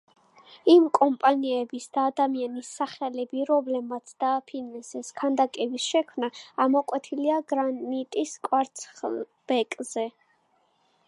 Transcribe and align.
იმ 0.71 0.85
კომპანიების 0.97 1.83
და 1.97 2.05
ადამიანის 2.11 2.71
სახელები, 2.79 3.43
რომლებმაც 3.49 4.15
დააფინანსეს 4.25 5.11
ქანდაკების 5.21 5.87
შექმნა, 5.91 6.31
ამოკვეთილია 6.67 7.37
გრანიტის 7.53 8.35
კვარცხლბეკზე. 8.49 10.09